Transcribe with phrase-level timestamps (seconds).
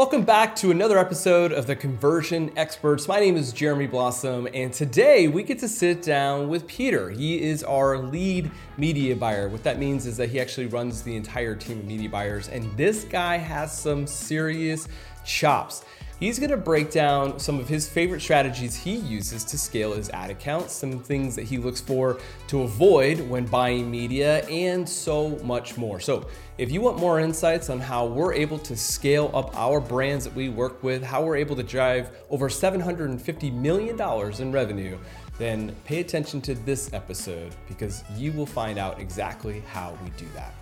[0.00, 3.06] Welcome back to another episode of the Conversion Experts.
[3.06, 7.10] My name is Jeremy Blossom, and today we get to sit down with Peter.
[7.10, 9.50] He is our lead media buyer.
[9.50, 12.74] What that means is that he actually runs the entire team of media buyers, and
[12.78, 14.88] this guy has some serious
[15.26, 15.84] chops.
[16.20, 20.10] He's going to break down some of his favorite strategies he uses to scale his
[20.10, 25.30] ad accounts, some things that he looks for to avoid when buying media, and so
[25.42, 25.98] much more.
[25.98, 26.28] So,
[26.58, 30.34] if you want more insights on how we're able to scale up our brands that
[30.34, 33.98] we work with, how we're able to drive over $750 million
[34.42, 34.98] in revenue,
[35.38, 40.26] then pay attention to this episode because you will find out exactly how we do
[40.34, 40.52] that.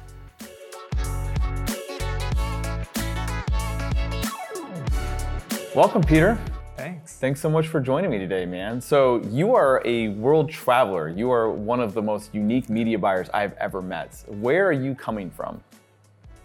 [5.78, 6.36] Welcome, Peter.
[6.76, 7.18] Thanks.
[7.18, 8.80] Thanks so much for joining me today, man.
[8.80, 11.08] So, you are a world traveler.
[11.08, 14.24] You are one of the most unique media buyers I've ever met.
[14.26, 15.62] Where are you coming from?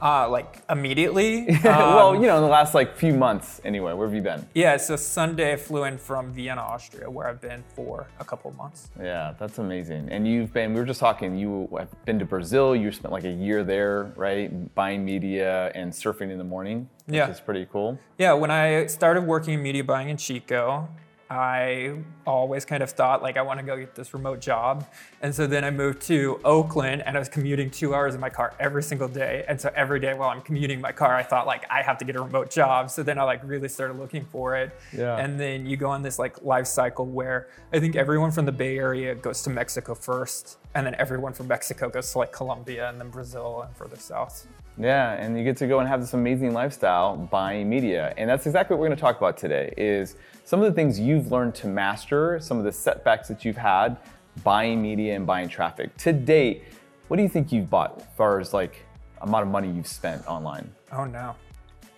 [0.01, 1.45] Uh, like immediately?
[1.63, 3.93] well, Um, you know, in the last like few months anyway.
[3.93, 4.45] Where have you been?
[4.53, 8.51] Yeah, so Sunday I flew in from Vienna, Austria, where I've been for a couple
[8.51, 8.89] of months.
[9.01, 10.09] Yeah, that's amazing.
[10.11, 12.75] And you've been, we were just talking, you have been to Brazil.
[12.75, 14.73] You spent like a year there, right?
[14.75, 16.89] Buying media and surfing in the morning.
[17.05, 17.29] Which Yeah.
[17.29, 17.97] is pretty cool.
[18.17, 20.89] Yeah, when I started working in media buying in Chico,
[21.33, 21.95] I
[22.27, 24.85] always kind of thought like I want to go get this remote job.
[25.21, 28.29] And so then I moved to Oakland and I was commuting two hours in my
[28.29, 29.43] car every single day.
[29.47, 32.05] And so every day while I'm commuting my car, I thought like I have to
[32.05, 32.91] get a remote job.
[32.91, 34.71] So then I like really started looking for it.
[34.95, 35.17] Yeah.
[35.17, 38.51] And then you go on this like life cycle where I think everyone from the
[38.51, 40.59] Bay Area goes to Mexico first.
[40.75, 44.47] And then everyone from Mexico goes to like Colombia and then Brazil and further south.
[44.77, 48.13] Yeah, and you get to go and have this amazing lifestyle buying media.
[48.17, 50.99] And that's exactly what we're going to talk about today is some of the things
[50.99, 53.97] you've learned to master, some of the setbacks that you've had
[54.43, 55.95] buying media and buying traffic.
[55.97, 56.63] To date,
[57.07, 58.83] what do you think you've bought as far as like
[59.21, 60.71] amount of money you've spent online?
[60.91, 61.35] Oh no.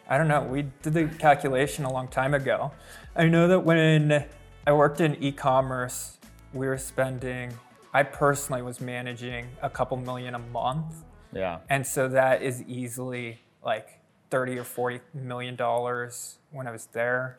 [0.10, 0.44] I don't know.
[0.44, 2.72] We did the calculation a long time ago.
[3.16, 4.26] I know that when
[4.68, 6.18] I worked in e commerce,
[6.54, 7.54] we were spending,
[7.94, 11.05] I personally was managing a couple million a month.
[11.36, 11.60] Yeah.
[11.70, 14.00] And so that is easily like
[14.32, 17.38] 30 or 40 million dollars when I was there.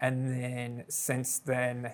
[0.00, 1.92] And then since then,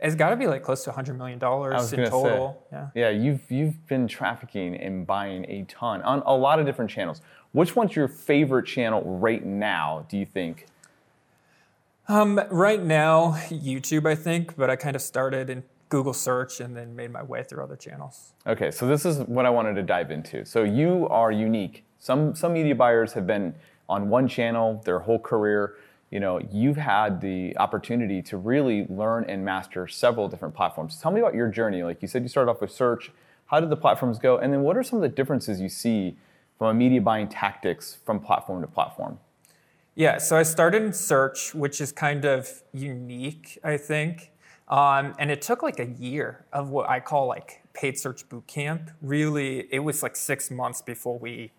[0.00, 2.64] it's got to be like close to 100 million dollars in total.
[2.70, 2.88] say, Yeah.
[2.94, 7.20] yeah, you've you've been trafficking and buying a ton on a lot of different channels.
[7.52, 10.06] Which one's your favorite channel right now?
[10.08, 10.66] Do you think?
[12.08, 16.74] Um, right now, YouTube, I think, but I kind of started in Google search and
[16.74, 18.32] then made my way through other channels.
[18.46, 20.46] Okay, so this is what I wanted to dive into.
[20.46, 21.84] So you are unique.
[21.98, 23.54] Some some media buyers have been
[23.88, 25.74] on one channel their whole career.
[26.10, 30.98] You know, you've had the opportunity to really learn and master several different platforms.
[31.00, 31.82] Tell me about your journey.
[31.82, 33.12] Like you said, you started off with search.
[33.46, 34.38] How did the platforms go?
[34.38, 36.16] And then what are some of the differences you see
[36.56, 39.18] from a media buying tactics from platform to platform?
[39.96, 44.29] Yeah, so I started in search, which is kind of unique, I think.
[44.70, 48.46] Um, and it took like a year of what I call like paid search boot
[48.46, 48.90] camp.
[49.02, 51.50] Really, it was like six months before we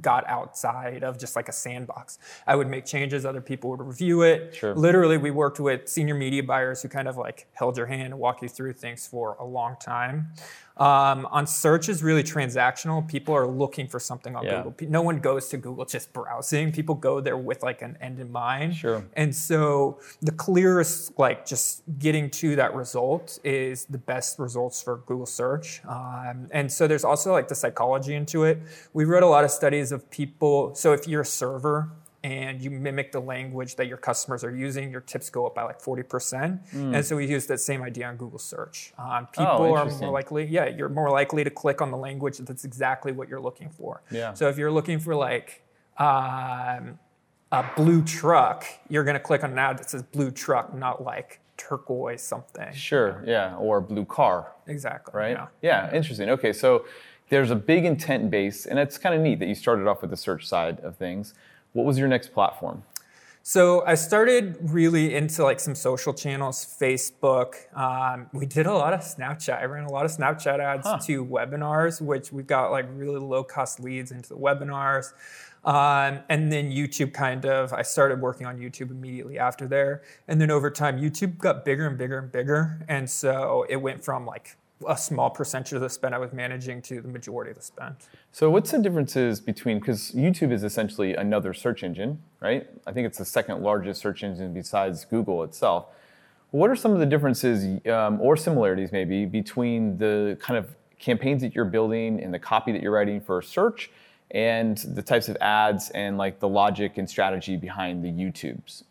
[0.00, 2.18] got outside of just like a sandbox.
[2.46, 4.54] I would make changes, other people would review it.
[4.54, 4.74] Sure.
[4.74, 8.18] Literally, we worked with senior media buyers who kind of like held your hand and
[8.18, 10.32] walk you through things for a long time.
[10.76, 13.06] Um, on search is really transactional.
[13.08, 14.62] People are looking for something on Yeah.
[14.62, 14.88] Google.
[14.90, 16.70] No one goes to Google just browsing.
[16.70, 18.76] People go there with like an end in mind.
[18.76, 19.02] Sure.
[19.14, 24.98] And so the clearest, like just getting to that result is the best results for
[25.06, 25.80] Google search.
[25.86, 28.60] Um, and so there's also like the psychology into it.
[28.92, 30.74] We read a lot of studies of people.
[30.74, 31.90] So if you're a server,
[32.26, 35.62] and you mimic the language that your customers are using, your tips go up by
[35.62, 36.58] like 40%.
[36.72, 38.92] And so we use that same idea on Google search.
[38.98, 39.60] Um, people are.
[39.60, 40.06] Oh, interesting.
[40.06, 43.40] more likely, yeah, you're more likely to click on the language that's exactly what you're
[43.40, 44.02] looking for.
[44.10, 44.34] Yeah.
[44.34, 45.62] So if you're looking for like
[45.98, 46.98] um,
[47.52, 51.40] a blue truck, you're gonna click on an ad that says blue truck, not like
[51.56, 52.72] turquoise something.
[52.74, 54.52] Sure, yeah, or blue car.
[54.66, 55.12] Exactly.
[55.14, 55.30] right?
[55.30, 55.46] Yeah.
[55.62, 56.28] Yeah, interesting.
[56.30, 56.86] Okay, so
[57.28, 60.10] there's a big intent base, and it's kind of neat that you started off with
[60.10, 61.34] the search side of things.
[61.76, 62.82] What was your next platform?
[63.42, 67.54] So I started really into like some social channels, Facebook.
[67.76, 69.60] Um, we did a lot of Snapchat.
[69.60, 70.98] I ran a lot of Snapchat ads Huh.
[71.06, 75.12] to webinars, which we got like really low cost leads into the webinars.
[75.64, 80.02] Um, and then YouTube kind of, I started working on YouTube immediately after there.
[80.28, 82.84] And then over time, YouTube got bigger and bigger and bigger.
[82.88, 84.56] And so it went from like
[84.86, 87.96] a small percentage of the spend I was managing to the majority of the spend.
[88.32, 92.68] So, what's the differences between because YouTube is essentially another search engine, right?
[92.86, 95.86] I think it's the second largest search engine besides Google itself.
[96.50, 101.42] What are some of the differences um, or similarities, maybe, between the kind of campaigns
[101.42, 103.90] that you're building and the copy that you're writing for search
[104.30, 108.84] and the types of ads and like the logic and strategy behind the YouTubes?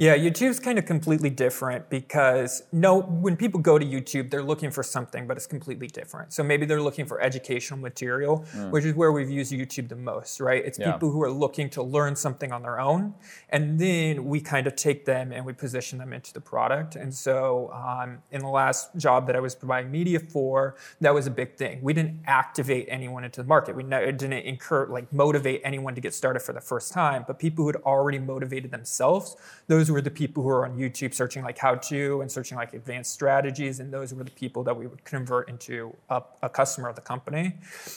[0.00, 4.70] Yeah, YouTube's kind of completely different because no, when people go to YouTube, they're looking
[4.70, 6.32] for something, but it's completely different.
[6.32, 8.70] So maybe they're looking for educational material, mm.
[8.70, 10.64] which is where we've used YouTube the most, right?
[10.64, 10.92] It's yeah.
[10.92, 13.12] people who are looking to learn something on their own,
[13.48, 16.94] and then we kind of take them and we position them into the product.
[16.94, 21.26] And so, um, in the last job that I was providing media for, that was
[21.26, 21.80] a big thing.
[21.82, 23.74] We didn't activate anyone into the market.
[23.74, 27.64] We didn't incur like motivate anyone to get started for the first time, but people
[27.64, 29.34] who had already motivated themselves,
[29.66, 32.58] those those were the people who are on YouTube searching like how to and searching
[32.58, 36.48] like advanced strategies, and those were the people that we would convert into a, a
[36.48, 37.54] customer of the company.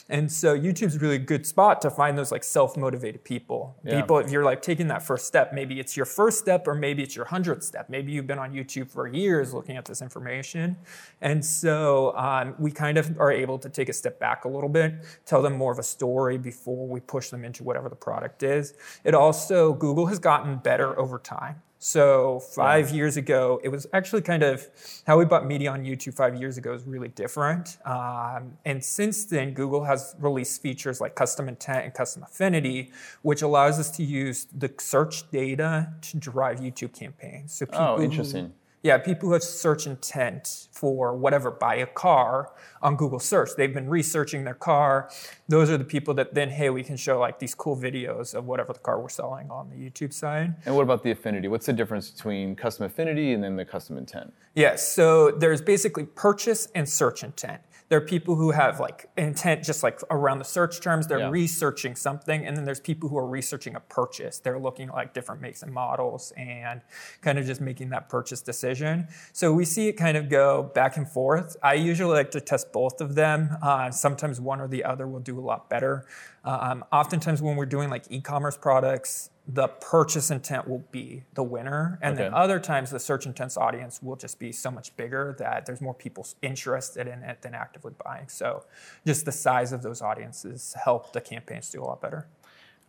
[0.07, 3.75] And so YouTube's a really good spot to find those like self-motivated people.
[3.83, 3.99] Yeah.
[3.99, 7.03] People, if you're like taking that first step, maybe it's your first step or maybe
[7.03, 7.89] it's your hundredth step.
[7.89, 10.77] Maybe you've been on YouTube for years looking at this information.
[11.19, 14.69] And so um, we kind of are able to take a step back a little
[14.69, 14.93] bit,
[15.25, 18.75] tell them more of a story before we push them into whatever the product is.
[19.03, 21.61] It also, Google has gotten better over time.
[21.83, 22.97] So five yeah.
[22.97, 24.67] years ago, it was actually kind of
[25.07, 27.79] how we bought media on YouTube five years ago is really different.
[27.85, 32.91] Um, and since then, Google has released features like custom intent and custom affinity,
[33.23, 37.53] which allows us to use the search data to drive YouTube campaigns.
[37.53, 38.53] So oh, interesting.
[38.83, 42.51] Yeah, people who have search intent for whatever, buy a car
[42.81, 43.51] on Google search.
[43.55, 45.11] They've been researching their car.
[45.47, 48.45] Those are the people that then, hey, we can show like these cool videos of
[48.45, 50.55] whatever the car we're selling on the YouTube side.
[50.65, 51.47] And what about the affinity?
[51.47, 54.33] What's the difference between custom affinity and then the custom intent?
[54.55, 57.61] Yes, so there's basically purchase and search intent.
[57.91, 61.07] There are people who have like intent just like around the search terms.
[61.07, 61.29] They're yeah.
[61.29, 62.45] researching something.
[62.47, 64.39] And then there's people who are researching a purchase.
[64.39, 66.79] They're looking at like different makes and models and
[67.19, 69.09] kind of just making that purchase decision.
[69.33, 71.57] So we see it kind of go back and forth.
[71.61, 73.57] I usually like to test both of them.
[73.61, 76.05] Uh, sometimes one or the other will do a lot better.
[76.45, 81.97] Um, oftentimes when we're doing like e-commerce products, the purchase intent will be the winner.
[82.01, 82.23] And okay.
[82.23, 85.81] then other times the search intents audience will just be so much bigger that there's
[85.81, 88.27] more people interested in it than actively buying.
[88.29, 88.65] So
[89.05, 92.27] just the size of those audiences help the campaigns do a lot better.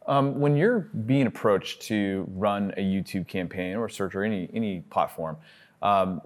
[0.06, 4.80] Um, when you're being approached to run a YouTube campaign or search or any any
[4.90, 5.36] platform,
[5.80, 6.20] um,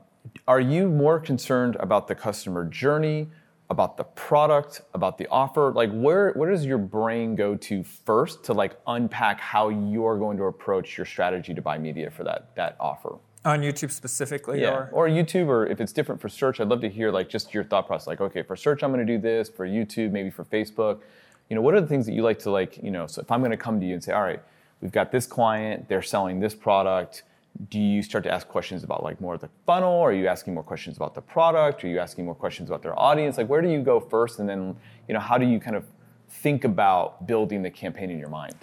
[0.49, 3.29] are you more concerned about the customer journey,
[3.69, 5.73] about the product, about the offer?
[5.73, 10.37] Like where where does your brain go to first to like unpack how you're going
[10.39, 13.17] to approach your strategy to buy media for that that offer?
[13.45, 14.71] On YouTube specifically, yeah.
[14.71, 17.55] or or YouTube, or if it's different for search, I'd love to hear like just
[17.55, 18.07] your thought process.
[18.07, 19.49] Like, okay, for search, I'm going to do this.
[19.49, 21.01] For YouTube, maybe for Facebook,
[21.49, 22.83] you know, what are the things that you like to like?
[22.83, 24.43] You know, so if I'm going to come to you and say, all right,
[24.81, 27.23] we've got this client, they're selling this product
[27.69, 29.93] do you start to ask questions about like more of the funnel?
[29.93, 31.85] Or are you asking more questions about the product?
[31.85, 33.39] Are you asking more questions about their audience?
[33.39, 34.39] Like where do you go first?
[34.39, 34.77] And then,
[35.09, 35.85] you know, how do you kind of
[36.29, 38.57] think about building the campaign in your mind?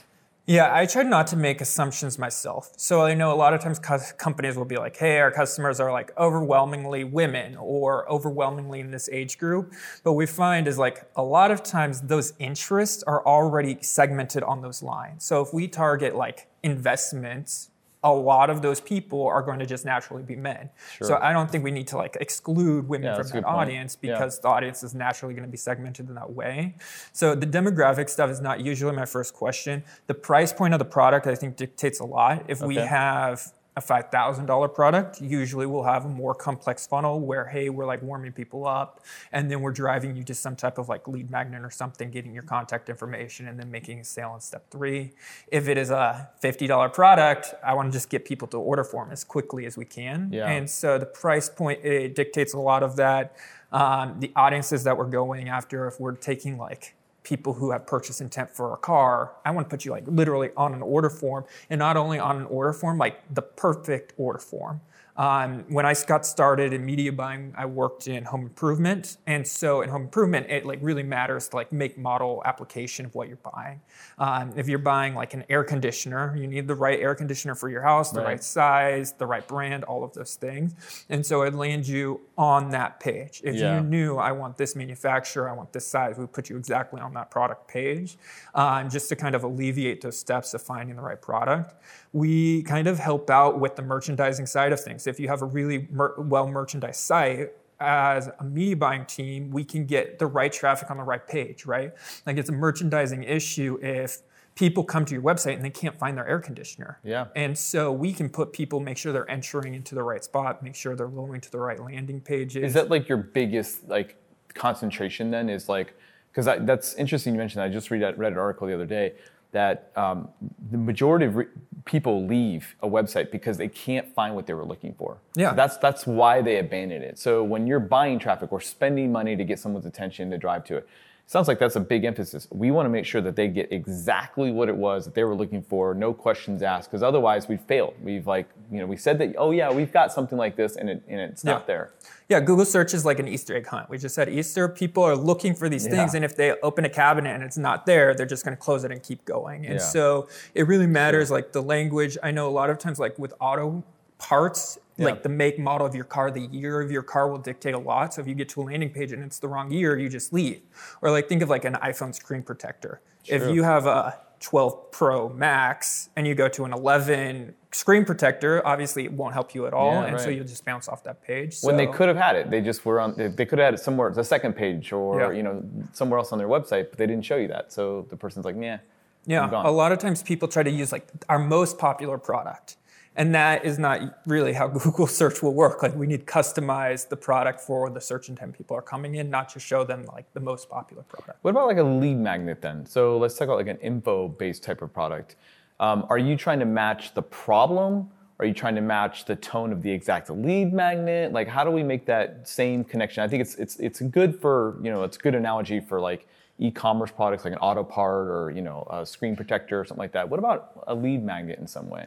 [0.45, 2.73] Yeah, I try not to make assumptions myself.
[2.75, 5.89] So I know a lot of times companies will be like, hey, our customers are
[5.89, 9.71] like overwhelmingly women or overwhelmingly in this age group.
[10.03, 14.61] But we find is like a lot of times those interests are already segmented on
[14.61, 15.23] those lines.
[15.23, 17.69] So if we target like investments
[18.03, 20.69] a lot of those people are going to just naturally be men.
[20.97, 21.07] Sure.
[21.07, 24.37] So I don't think we need to like exclude women yeah, from that audience because
[24.37, 24.41] yeah.
[24.41, 26.75] the audience is naturally going to be segmented in that way.
[27.13, 29.83] So the demographic stuff is not usually my first question.
[30.07, 32.43] The price point of the product I think dictates a lot.
[32.47, 32.67] If okay.
[32.67, 37.85] we have a $5,000 product, usually we'll have a more complex funnel where, hey, we're
[37.85, 41.31] like warming people up and then we're driving you to some type of like lead
[41.31, 45.11] magnet or something, getting your contact information and then making a sale in step three.
[45.47, 49.11] If it is a $50 product, I want to just get people to order form
[49.11, 50.29] as quickly as we can.
[50.31, 50.49] Yeah.
[50.49, 53.35] And so the price point, it dictates a lot of that.
[53.71, 56.93] Um, the audiences that we're going after, if we're taking like
[57.23, 59.33] people who have purchase intent for a car.
[59.45, 62.37] I want to put you like literally on an order form and not only on
[62.37, 64.81] an order form, like the perfect order form.
[65.15, 69.81] Um, when I got started in media buying, I worked in home improvement, and so
[69.81, 73.37] in home improvement, it like really matters to like make model application of what you're
[73.37, 73.81] buying.
[74.17, 77.69] Um, if you're buying like an air conditioner, you need the right air conditioner for
[77.69, 78.27] your house, the right.
[78.27, 80.73] right size, the right brand, all of those things.
[81.09, 83.41] And so it lands you on that page.
[83.43, 83.75] If yeah.
[83.75, 87.13] you knew I want this manufacturer, I want this size, we put you exactly on
[87.13, 88.17] that product page,
[88.55, 91.75] um, just to kind of alleviate those steps of finding the right product
[92.13, 95.02] we kind of help out with the merchandising side of things.
[95.07, 99.63] If you have a really mer- well merchandised site, as a media buying team, we
[99.63, 101.93] can get the right traffic on the right page, right?
[102.25, 104.19] Like it's a merchandising issue if
[104.55, 106.99] people come to your website and they can't find their air conditioner.
[107.03, 107.25] Yeah.
[107.35, 110.75] And so we can put people, make sure they're entering into the right spot, make
[110.75, 112.63] sure they're going to the right landing pages.
[112.63, 114.15] Is that like your biggest like
[114.53, 115.95] concentration then is like
[116.31, 117.33] because that's interesting.
[117.33, 117.61] You mentioned.
[117.61, 117.65] That.
[117.65, 119.13] I just read read an article the other day
[119.53, 120.27] that um,
[120.71, 121.45] the majority of re-
[121.85, 125.17] people leave a website because they can't find what they were looking for.
[125.35, 125.51] Yeah.
[125.51, 127.17] So that's that's why they abandon it.
[127.17, 130.77] So when you're buying traffic or spending money to get someone's attention to drive to
[130.77, 130.87] it,
[131.25, 132.47] sounds like that's a big emphasis.
[132.51, 135.35] We want to make sure that they get exactly what it was that they were
[135.35, 137.95] looking for, no questions asked, because otherwise we failed.
[138.03, 140.89] We've like, you know, we said that, oh yeah, we've got something like this, and,
[140.89, 141.91] it, and it's not there.
[142.29, 143.89] Yeah, Google search is like an Easter egg hunt.
[143.89, 146.89] We just said Easter, people are looking for these things, and if they open a
[146.89, 149.65] cabinet and it's not there, they're just going to close it and keep going.
[149.65, 149.79] And Yeah.
[149.81, 152.17] so it really matters, like the language.
[152.21, 153.83] I know a lot of times, like with auto
[154.19, 155.05] parts, Yeah.
[155.05, 157.79] like the make, model of your car, the year of your car will dictate a
[157.79, 158.13] lot.
[158.13, 160.31] So if you get to a landing page and it's the wrong year, you just
[160.33, 160.61] leave.
[161.01, 163.01] Or like think of like an iPhone screen protector.
[163.25, 168.61] If you have a 12 Pro Max and you go to an 11 screen protector,
[168.67, 171.23] obviously it won't help you at all, Yeah, and so you'll just bounce off that
[171.23, 171.59] page.
[171.61, 172.51] when they could have had it.
[172.51, 173.15] They just were on.
[173.15, 175.31] They they could have had it somewhere, the second page, or Yeah.
[175.31, 177.71] you know, somewhere else on their website, but they didn't show you that.
[177.71, 178.79] So the person's like, yeah,
[179.25, 182.75] Yeah, a lot of times people try to use like our most popular product.
[183.15, 185.83] And that is not really how Google search will work.
[185.83, 189.29] Like we need to customize the product for the search intent people are coming in,
[189.29, 191.39] not just show them like the most popular product.
[191.43, 192.85] What about like a lead magnet then?
[192.85, 195.35] So let's talk about like an info-based type of product.
[195.79, 198.09] Um, are you trying to match the problem?
[198.39, 201.31] Are you trying to match the tone of the exact lead magnet?
[201.31, 203.23] Like, how do we make that same connection?
[203.23, 206.27] I think it's it's it's good for you know it's a good analogy for like
[206.59, 210.11] e-commerce products like an auto part or you know a screen protector or something like
[210.13, 210.27] that.
[210.27, 212.05] What about a lead magnet in some way?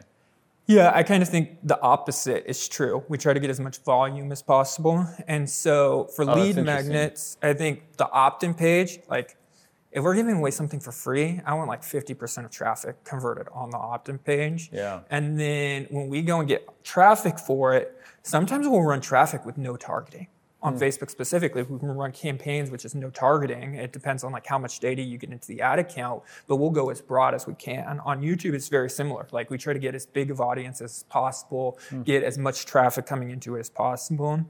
[0.67, 3.03] Yeah, I kind of think the opposite is true.
[3.07, 5.07] We try to get as much volume as possible.
[5.25, 9.37] And so for Oh, lead magnets, I think the opt in page, like
[9.93, 13.69] if we're giving away something for free, I want like 50% of traffic converted on
[13.69, 14.69] the opt in page.
[14.73, 14.99] Yeah.
[15.09, 19.57] And then when we go and get traffic for it, sometimes we'll run traffic with
[19.57, 20.27] no targeting.
[20.67, 20.79] On Hmm.
[20.79, 23.75] Facebook specifically, we can run campaigns which is no targeting.
[23.75, 26.69] It depends on like how much data you get into the ad account, but we'll
[26.71, 27.99] go as broad as we can.
[28.01, 29.27] On YouTube, it's very similar.
[29.31, 32.01] Like we try to get as big of audience as possible, Hmm.
[32.03, 34.41] get as much traffic coming into it as possible.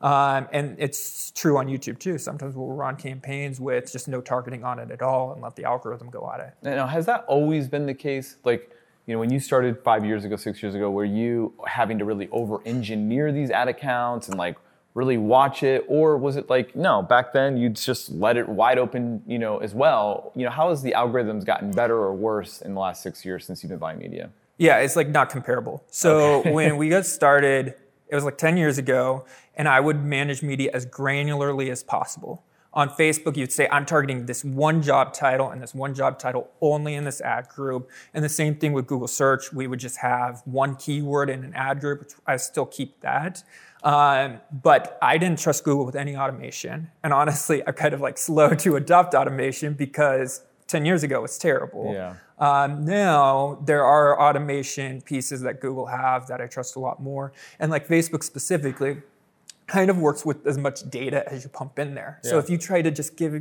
[0.00, 2.16] Um, and it's true on YouTube too.
[2.18, 5.64] Sometimes we'll run campaigns with just no targeting on it at all and let the
[5.64, 6.52] algorithm go at it.
[6.62, 8.36] Now, has that always been the case?
[8.44, 8.70] Like,
[9.06, 12.04] you know, when you started five years ago, six years ago, were you having to
[12.04, 14.56] really over-engineer these ad accounts and like
[14.96, 17.02] really watch it, or was it like no?
[17.02, 20.32] Back then, you'd just let it wide open, you know, as well.
[20.34, 23.44] You know, how has the algorithms gotten better or worse in the last six years
[23.44, 24.30] since you've been buying media?
[24.56, 25.84] Yeah, it's like not comparable.
[25.90, 27.74] So when we got started,
[28.08, 32.42] it was like 10 years ago, and I would manage media as granularly as possible.
[32.72, 36.50] On Facebook, you'd say, I'm targeting this one job title and this one job title
[36.60, 37.90] only in this ad group.
[38.12, 39.50] And the same thing with Google search.
[39.50, 43.42] We would just have one keyword in an ad group, which I still keep that.
[43.86, 46.90] Um, but I didn't trust Google with any automation.
[47.04, 51.22] And honestly, I'm kind of like slow to adopt automation because 10 years ago it
[51.22, 51.92] was terrible.
[51.94, 52.16] Yeah.
[52.40, 57.32] Um, now there are automation pieces that Google have that I trust a lot more,
[57.60, 58.98] and like Facebook specifically,
[59.68, 62.18] kind of works with as much data as you pump in there.
[62.22, 63.40] So if you try to just give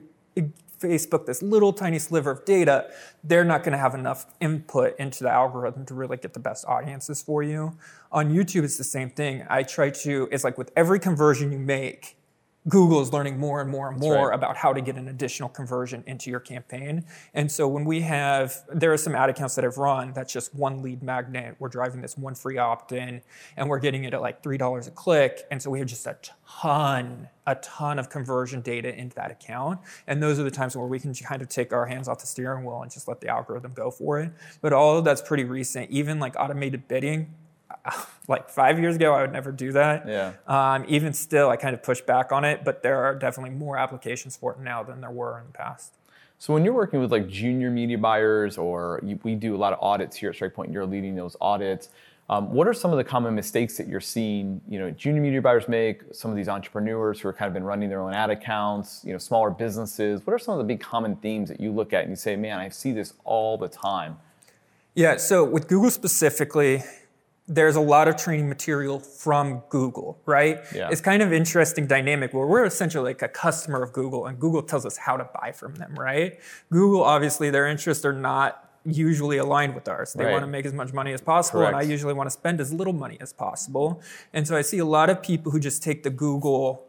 [0.79, 2.89] Facebook this little tiny sliver of data,
[3.23, 6.65] they're not going to have enough input into the algorithm to really get the best
[6.67, 7.77] audiences for you.
[8.11, 9.45] On YouTube, it's the same thing.
[9.49, 10.27] I try to.
[10.31, 12.17] It's like with every conversion you make.
[12.67, 14.35] Google is learning more and more and more right.
[14.35, 17.05] about how to get an additional conversion into your campaign.
[17.35, 20.55] And so when we have, there are some ad accounts that I've run that's just
[20.55, 21.55] one lead magnet.
[21.59, 23.21] We're driving this one free opt in
[23.55, 25.43] and we're getting it at like $3 a click.
[25.51, 26.17] And so we have just a
[26.47, 29.79] ton, a ton of conversion data into that account.
[30.07, 32.27] And those are the times where we can kind of take our hands off the
[32.27, 34.31] steering wheel and just let the algorithm go for it.
[34.61, 35.91] But all of that's pretty recent.
[35.91, 37.35] Even like automated bidding,
[38.27, 40.07] like five years ago, I would never do that.
[40.07, 40.33] Yeah.
[40.47, 43.77] Um, even still, I kind of push back on it, but there are definitely more
[43.77, 45.93] applications for it now than there were in the past.
[46.37, 49.73] So when you're working with like junior media buyers, or you, we do a lot
[49.73, 51.89] of audits here at StrikePoint, you're leading those audits.
[52.27, 55.41] Um, what are some of the common mistakes that you're seeing, you know, junior media
[55.41, 56.01] buyers make?
[56.11, 59.13] Some of these entrepreneurs who are kind of been running their own ad accounts, you
[59.13, 60.25] know, smaller businesses.
[60.25, 62.35] What are some of the big common themes that you look at and you say,
[62.35, 64.17] man, I see this all the time?
[64.95, 66.81] Yeah, so with Google specifically,
[67.47, 70.61] there's a lot of training material from Google, right?
[70.73, 70.89] Yeah.
[70.91, 74.63] It's kind of interesting dynamic where we're essentially like a customer of Google and Google
[74.63, 76.39] tells us how to buy from them, right?
[76.71, 80.13] Google, obviously, their interests are not usually aligned with ours.
[80.13, 80.31] They Right.
[80.31, 82.71] want to make as much money as possible, and I usually want to spend as
[82.73, 84.01] little money as possible.
[84.33, 86.87] And so I see a lot of people who just take the Google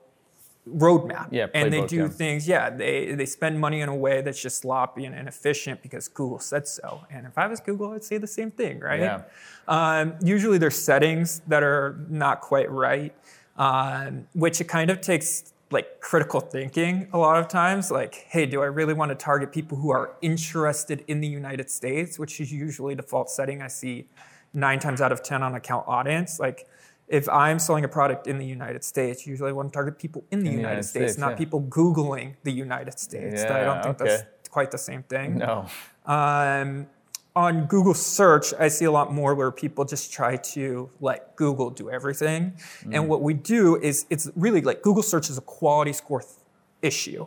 [0.69, 2.09] roadmap Yeah, and they do yeah.
[2.09, 6.09] things yeah they they spend money in a way that's just sloppy and inefficient because
[6.09, 9.23] google said so and if i was google i'd say the same thing right Yeah.
[9.69, 13.15] um, usually there's settings that are not quite right
[13.57, 18.45] um, which it kind of takes like critical thinking a lot of times like hey
[18.47, 22.41] do i really want to target people who are interested in the united states which
[22.41, 24.07] is usually default setting i see
[24.53, 26.67] nine times out of ten on account audience like
[27.09, 30.25] if i'm selling a product in the united states usually i want to target people
[30.31, 31.37] in the, In united, United states, States, not yeah.
[31.37, 34.09] people googling the united states i don't think okay.
[34.11, 35.67] that's quite the same thing No.
[36.07, 36.87] um,
[37.37, 41.69] on Google search, I see a lot more where people just try to let Google
[41.69, 42.55] do everything.
[42.83, 42.95] Mm.
[42.95, 46.33] And what we do is it's really like Google search is a quality score th-
[46.81, 47.27] issue.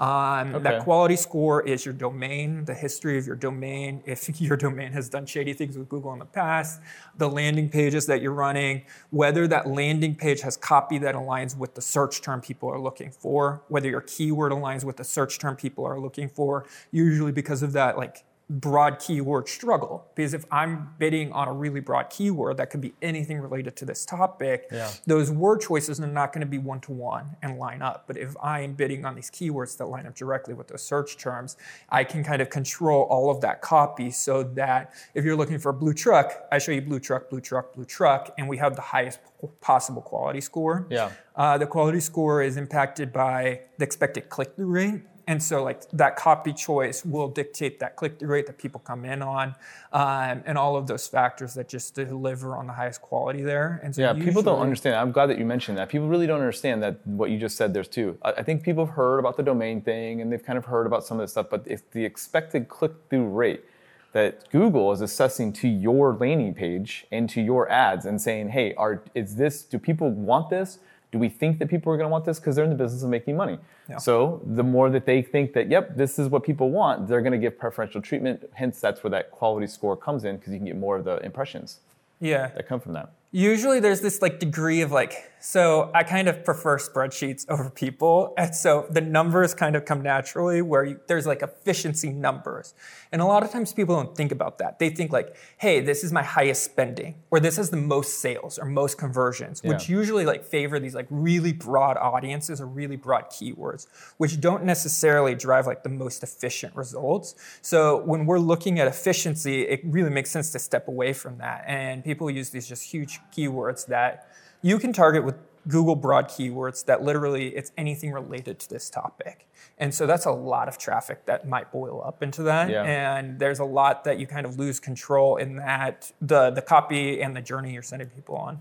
[0.00, 4.92] Um, That quality score is your domain, the history of your domain, if your domain
[4.92, 6.80] has done shady things with Google in the past,
[7.18, 11.74] the landing pages that you're running, whether that landing page has copy that aligns with
[11.74, 15.54] the search term people are looking for, whether your keyword aligns with the search term
[15.54, 20.88] people are looking for, usually because of that like broad keyword struggle because if I'm
[20.98, 24.90] bidding on a really broad keyword that could be anything related to this topic, Yeah.
[25.06, 28.04] those word choices are not going to be one to one and line up.
[28.08, 31.16] But if I am bidding on these keywords that line up directly with those search
[31.16, 31.56] terms,
[31.90, 35.68] I can kind of control all of that copy so that if you're looking for
[35.68, 38.74] a blue truck, I show you blue truck, blue truck, blue truck, and we have
[38.74, 39.20] the highest
[39.60, 40.88] possible quality score.
[40.90, 41.12] Yeah.
[41.36, 45.02] Uh, the quality score is impacted by the expected click-through rate.
[45.30, 49.22] And so, like that copy choice will dictate that click-through rate that people come in
[49.22, 49.54] on,
[49.92, 53.80] um, and all of those factors that just deliver on the highest quality there.
[53.84, 54.96] And so, Yeah, people don't understand.
[54.96, 55.88] I'm glad that you mentioned that.
[55.88, 58.18] People really don't understand that what you just said there's two.
[58.22, 61.04] I think people have heard about the domain thing and they've kind of heard about
[61.04, 63.62] some of this stuff, but it's the expected click-through rate
[64.10, 68.74] that Google is assessing to your landing page and to your ads and saying, hey,
[68.74, 70.80] are is this do people want this?
[71.12, 72.38] Do we think that people are going to want this?
[72.38, 73.58] Because they're in the business of making money.
[73.88, 73.96] Yeah.
[73.98, 77.32] So the more that they think that, yep, this is what people want, they're going
[77.32, 78.48] to give preferential treatment.
[78.54, 81.16] Hence, that's where that quality score comes in because you can get more of the
[81.24, 81.80] impressions
[82.20, 82.48] Yeah.
[82.48, 83.10] that come from that.
[83.32, 88.34] Usually there's this like degree of like, so I kind of prefer spreadsheets over people.
[88.36, 92.74] And so the numbers kind of come naturally where you, there's like efficiency numbers.
[93.12, 94.80] And a lot of times people don't think about that.
[94.80, 98.58] They think like, hey, this is my highest spending or this has the most sales
[98.58, 103.30] or most conversions, which usually like favor these like really broad audiences or really broad
[103.30, 103.86] keywords,
[104.18, 107.36] which don't necessarily drive like the most efficient results.
[107.62, 111.64] So when we're looking at efficiency, it really makes sense to step away from that.
[111.66, 114.28] And people use these just huge keywords that
[114.62, 115.36] you can target with
[115.68, 119.46] Google broad keywords that literally it's anything related to this topic.
[119.78, 122.70] And so that's a lot of traffic that might boil up into that.
[122.70, 122.84] Yeah.
[122.84, 127.22] And there's a lot that you kind of lose control in that the the copy
[127.22, 128.60] and the journey you're sending people on.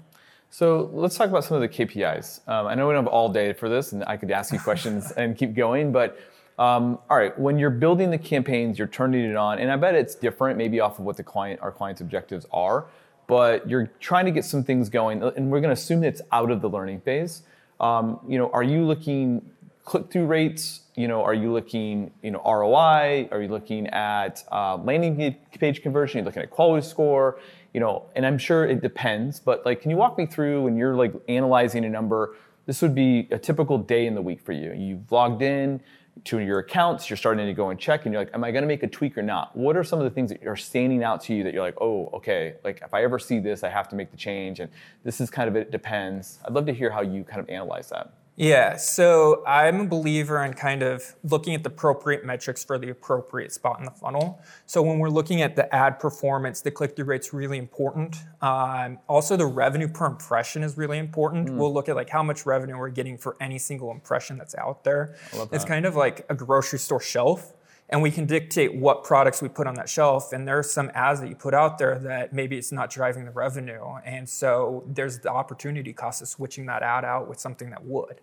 [0.52, 2.48] So let's talk about some of the KPIs.
[2.48, 4.60] Um, I know we don't have all day for this, and I could ask you
[4.60, 5.92] questions and keep going.
[5.92, 6.20] But
[6.58, 9.96] um, all right, when you're building the campaigns, you're turning it on, and I bet
[9.96, 12.88] it's different, maybe off of what the client, our client's objectives are.
[13.30, 16.50] But you're trying to get some things going, and we're going to assume it's out
[16.50, 17.44] of the learning phase.
[17.80, 19.52] Um, you know, are you looking
[19.86, 20.82] click-through rates?
[20.96, 23.30] You know, are you looking, you know, ROI?
[23.32, 26.18] Are you looking at uh, landing page conversion?
[26.18, 27.40] Are you looking at quality score?
[27.72, 29.40] You know, and I'm sure it depends.
[29.40, 32.36] But like, can you walk me through when you're like analyzing a number?
[32.66, 34.74] This would be a typical day in the week for you.
[34.74, 35.82] You've logged in
[36.26, 37.10] to your accounts.
[37.10, 38.88] You're starting to go and check, and you're like, "Am I going to make a
[38.88, 41.44] tweak or not?" What are some of the things that are standing out to you
[41.44, 42.56] that you're like, "Oh, okay.
[42.64, 44.72] Like, if I ever see this, I have to make the change." And
[45.04, 46.40] this is kind of it depends.
[46.46, 48.12] I'd love to hear how you kind of analyze that.
[48.40, 52.90] Yeah, so I'm a believer in kind of looking at the appropriate metrics for the
[52.90, 54.42] appropriate spot in the funnel.
[54.66, 58.16] So when we're looking at the ad performance, the click through rate's really important.
[58.42, 61.50] Um, also, the revenue per impression is really important.
[61.60, 64.86] We'll look at like how much revenue we're getting for any single impression that's out
[64.86, 65.18] there.
[65.52, 67.54] It's kind of like a grocery store shelf
[67.90, 70.92] and we can dictate what products we put on that shelf and there are some
[70.94, 74.84] ads that you put out there that maybe it's not driving the revenue and so
[74.88, 78.22] there's the opportunity cost of switching that ad out with something that would.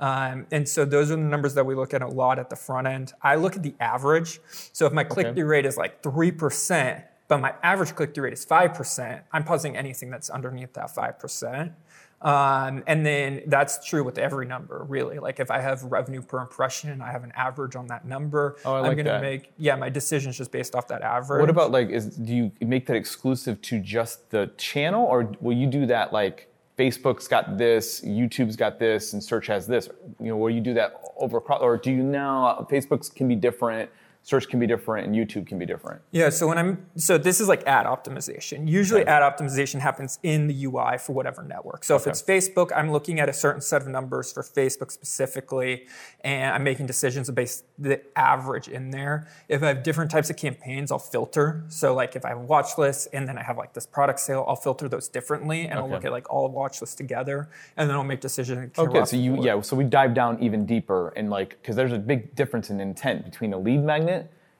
[0.00, 2.56] Um, and so those are the numbers that we look at a lot at the
[2.56, 3.12] front end.
[3.22, 4.40] I look at the average.
[4.72, 9.22] So if my click-through rate is like 3% but my average click-through rate is 5%
[9.32, 11.74] i'm pausing anything that's underneath that 5%
[12.20, 15.18] um, and then that's true with every number, really.
[15.20, 18.56] Like if I have revenue per impression, and I have an average on that number.
[18.64, 19.22] Oh, I am like gonna that.
[19.22, 21.40] make yeah, my decision's just based off that average.
[21.40, 25.56] What about like, is do you make that exclusive to just the channel, or will
[25.56, 29.88] you do that like Facebook's got this, YouTube's got this, and search has this?
[30.18, 33.90] You know, will you do that over, or do you now Facebook's can be different,
[34.22, 36.02] search can be different and YouTube can be different.
[36.10, 38.68] Yeah, so when I'm so this is like ad optimization.
[38.68, 41.82] Usually ad optimization happens in the UI for whatever network.
[41.82, 45.86] So if it's Facebook, I'm looking at a certain set of numbers for Facebook specifically
[46.20, 49.28] and I'm making decisions based the average in there.
[49.48, 51.64] If I have different types of campaigns, I'll filter.
[51.68, 54.44] So like if I have watch lists and then I have like this product sale,
[54.46, 57.96] I'll filter those differently and I'll look at like all watch lists together and then
[57.96, 58.78] I'll make decisions.
[58.78, 61.98] Okay, so you yeah, so we dive down even deeper and like because there's a
[61.98, 64.17] big difference in intent between a lead magnet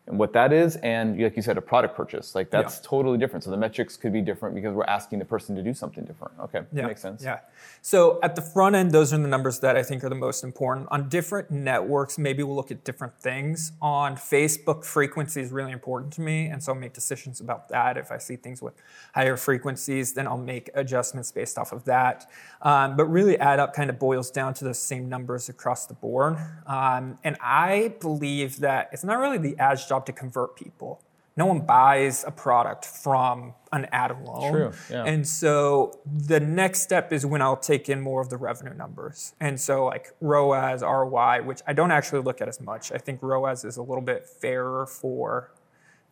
[0.09, 2.35] and what that is, and like you said, a product purchase.
[2.35, 2.89] Like that's Yeah.
[2.89, 3.45] totally different.
[3.45, 6.33] So the metrics could be different because we're asking the person to do something different.
[6.41, 7.23] Okay, Yeah, that makes sense.
[7.23, 7.41] Yeah.
[7.83, 10.43] So at the front end, those are the numbers that I think are the most
[10.43, 10.89] important.
[10.91, 13.73] On different networks, maybe we'll look at different things.
[13.83, 17.97] On Facebook, frequency is really important to me, and so I'll make decisions about that.
[17.99, 18.75] If I see things with
[19.15, 22.27] higher frequencies, then I'll make adjustments based off of that.
[22.63, 25.95] Um, but really, add up kind of boils down to those same numbers across the
[25.95, 26.37] board.
[26.67, 31.03] Um, and I believe that it's not really the ad's job to convert people.
[31.37, 34.51] No one buys a product from an ad alone.
[34.51, 35.05] True, yeah.
[35.05, 39.35] And so the next step is when I'll take in more of the revenue numbers.
[39.39, 42.91] And so like ROAS, ROI, which I don't actually look at as much.
[42.91, 45.53] I think ROAS is a little bit fairer for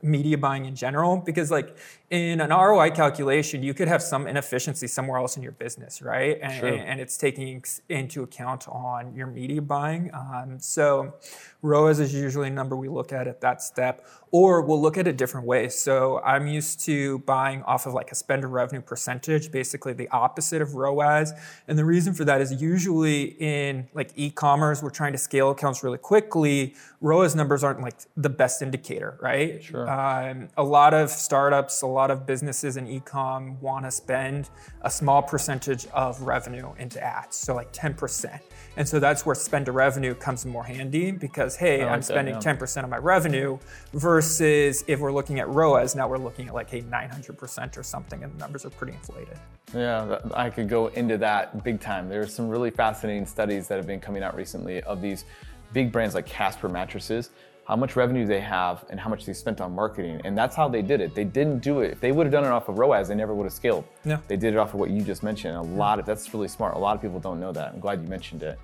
[0.00, 1.76] media buying in general because like
[2.10, 6.38] in an ROI calculation you could have some inefficiency somewhere else in your business right?
[6.40, 6.74] And, True.
[6.74, 10.10] and it's taking into account on your media buying.
[10.14, 11.14] Um, so
[11.62, 15.08] ROAS is usually a number we look at at that step or we'll look at
[15.08, 15.76] it different ways.
[15.76, 20.08] So I'm used to buying off of like a spend to revenue percentage basically the
[20.10, 21.32] opposite of ROAS
[21.66, 25.82] and the reason for that is usually in like e-commerce we're trying to scale accounts
[25.82, 26.74] really quickly.
[27.00, 29.64] ROAS numbers aren't like the best indicator right?
[29.64, 29.90] Sure.
[29.90, 34.50] um, a lot of startups, a lot of businesses in e-com want to spend
[34.82, 38.40] a small percentage of revenue into ads, so like 10%.
[38.76, 42.04] And so that's where spend to revenue comes more handy because hey, like I'm that,
[42.04, 42.40] spending yeah.
[42.40, 43.58] 10% of my revenue
[43.94, 48.22] versus if we're looking at ROAS, now we're looking at like hey 900% or something,
[48.22, 49.38] and the numbers are pretty inflated.
[49.74, 52.08] Yeah, I could go into that big time.
[52.08, 55.24] There's some really fascinating studies that have been coming out recently of these
[55.72, 57.30] big brands like Casper mattresses,
[57.66, 60.20] how much revenue they have and how much they spent on marketing.
[60.24, 61.14] And that's how they did it.
[61.14, 61.92] They didn't do it.
[61.92, 63.84] If they would have done it off of ROAS, they never would have scaled.
[64.04, 64.18] Yeah.
[64.28, 65.56] They did it off of what you just mentioned.
[65.56, 66.76] A lot of that's really smart.
[66.76, 67.72] A lot of people don't know that.
[67.72, 68.58] I'm glad you mentioned it.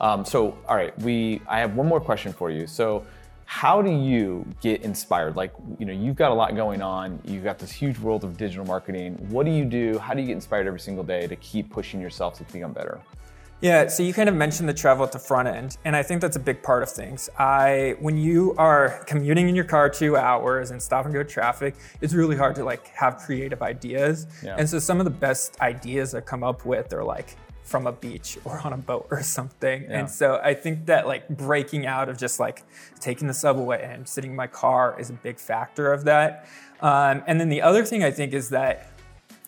[0.00, 2.66] Um, so, all right, we I have one more question for you.
[2.66, 3.06] So,
[3.44, 5.36] how do you get inspired?
[5.36, 7.20] Like, you know, you've got a lot going on.
[7.24, 9.14] You've got this huge world of digital marketing.
[9.30, 9.98] What do you do?
[9.98, 13.00] How do you get inspired every single day to keep pushing yourself to become better?
[13.60, 16.20] Yeah, so you kind of mentioned the travel at the front end, and I think
[16.20, 17.30] that's a big part of things.
[17.38, 21.74] I when you are commuting in your car two hours and stop and go traffic,
[22.00, 24.26] it's really hard to like have creative ideas.
[24.42, 24.56] Yeah.
[24.58, 27.92] And so some of the best ideas I come up with are like from a
[27.92, 29.84] beach or on a boat or something.
[29.84, 30.00] Yeah.
[30.00, 32.62] And so I think that like breaking out of just like
[33.00, 36.46] taking the subway and sitting in my car is a big factor of that.
[36.80, 38.90] Um, and then the other thing I think is that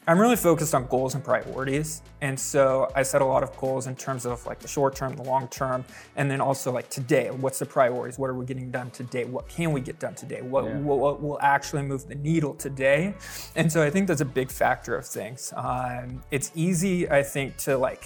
[0.09, 2.01] I'm really focused on goals and priorities.
[2.23, 5.15] And so I set a lot of goals in terms of like the short term,
[5.15, 5.85] the long term,
[6.17, 8.19] and then also like today, what's the priorities?
[8.19, 9.27] What are we getting done today?
[9.27, 10.41] What can we get done today?
[10.41, 10.79] What, Yeah.
[10.79, 13.13] what, what will actually move the needle today?
[13.55, 15.53] And so I think that's a big factor of things.
[15.55, 18.05] Um, it's easy, I think, to like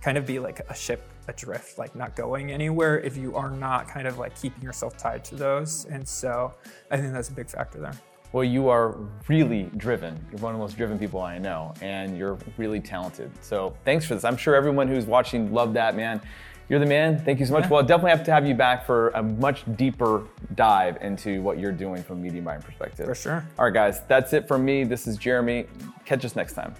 [0.00, 3.86] kind of be like a ship adrift, like not going anywhere if you are not
[3.86, 5.84] kind of like keeping yourself tied to those.
[5.84, 6.52] And so
[6.90, 7.94] I think that's a big factor there.
[8.32, 10.14] Well, you are really driven.
[10.30, 13.30] You're one of the most driven people I know, and you're really talented.
[13.42, 14.24] So thanks for this.
[14.24, 16.20] I'm sure everyone who's watching loved that, man.
[16.68, 17.18] You're the man.
[17.24, 17.64] Thank you so much.
[17.64, 17.70] Yeah.
[17.70, 21.72] Well, definitely have to have you back for a much deeper dive into what you're
[21.72, 23.06] doing from a media buying perspective.
[23.06, 23.46] For sure.
[23.58, 24.84] All right, guys, that's it from me.
[24.84, 25.66] This is Jeremy.
[26.04, 26.74] Catch us next time.